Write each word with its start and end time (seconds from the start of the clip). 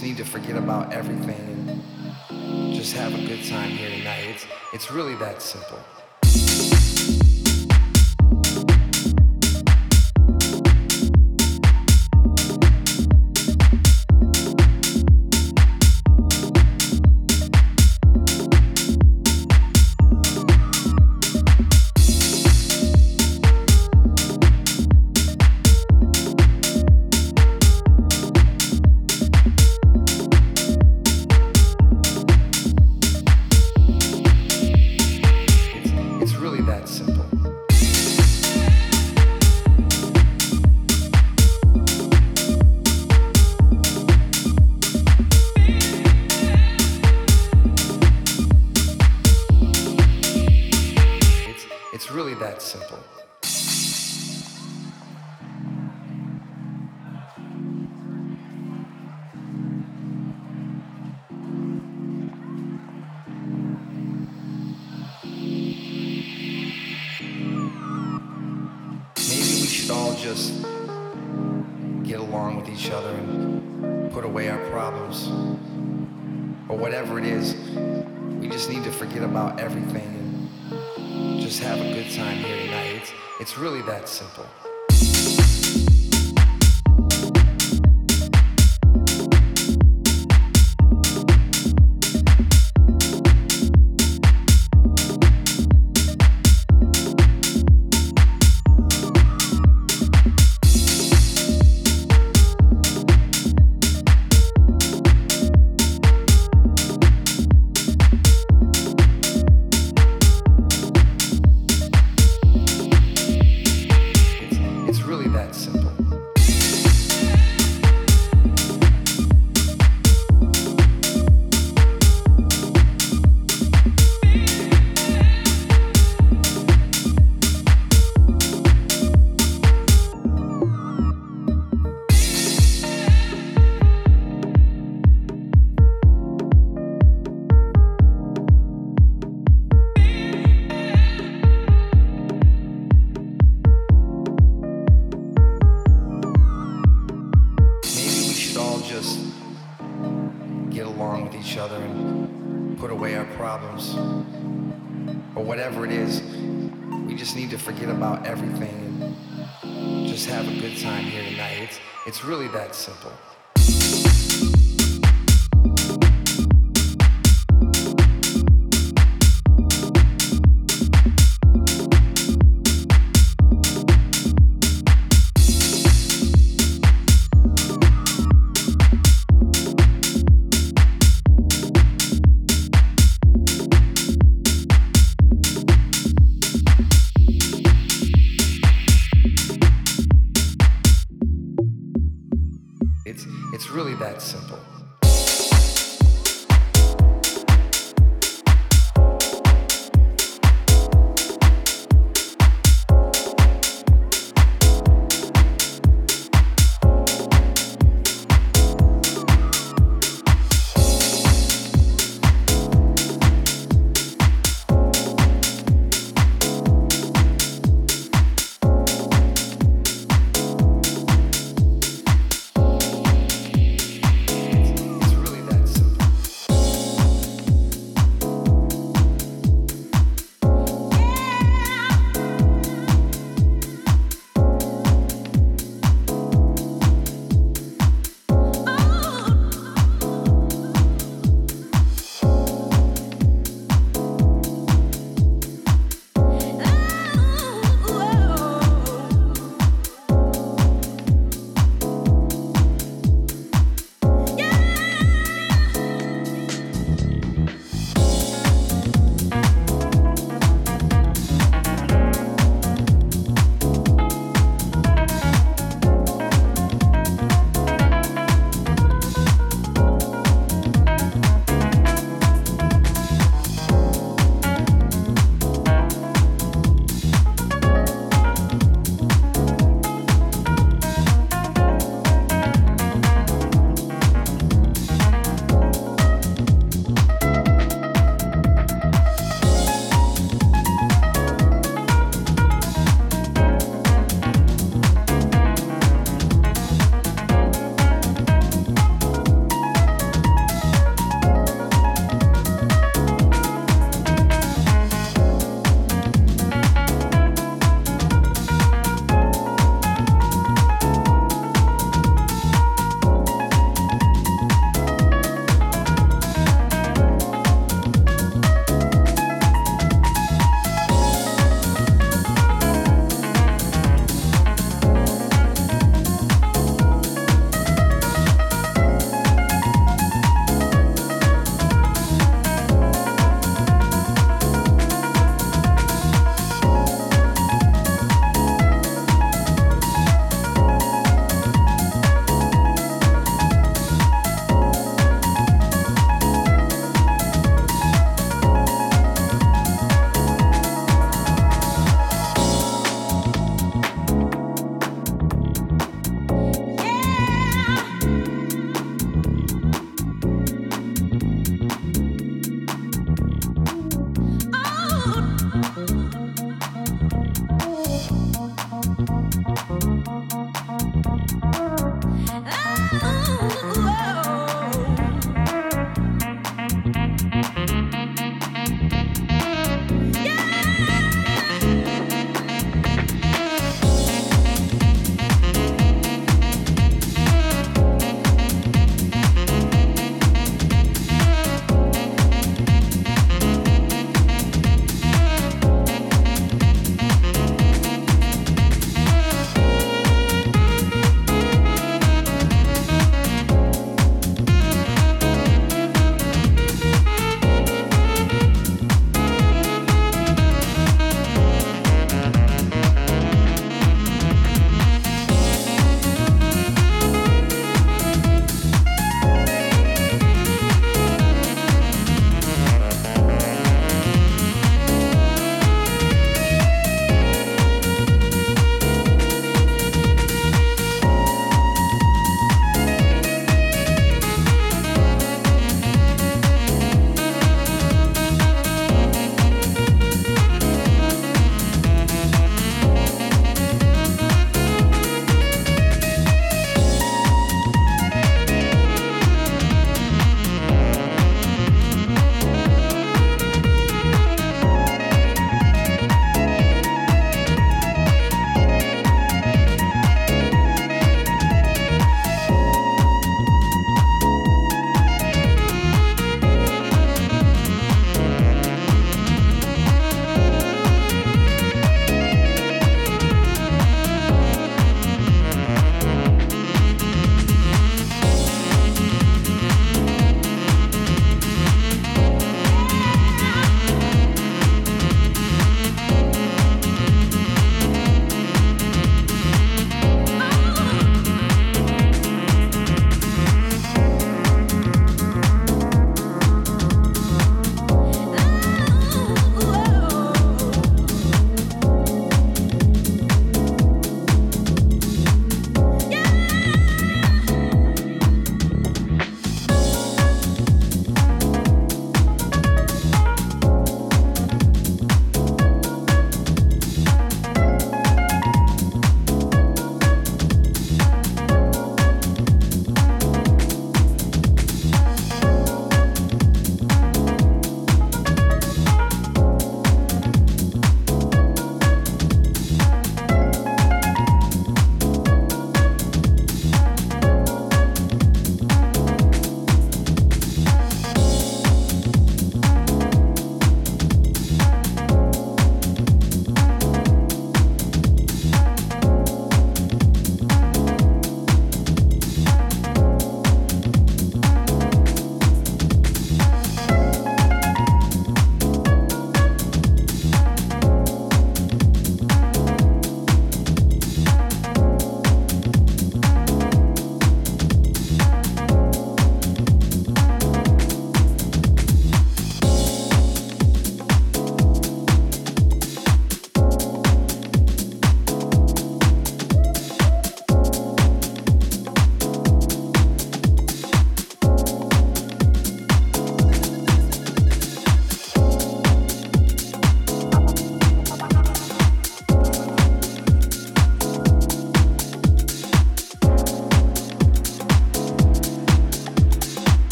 just 0.00 0.08
need 0.08 0.16
to 0.16 0.24
forget 0.24 0.56
about 0.56 0.90
everything 0.94 1.82
and 2.30 2.74
just 2.74 2.94
have 2.94 3.12
a 3.12 3.26
good 3.26 3.44
time 3.44 3.68
here 3.68 3.90
tonight. 3.90 4.24
It's, 4.30 4.46
it's 4.72 4.90
really 4.90 5.14
that 5.16 5.42
simple. 5.42 5.78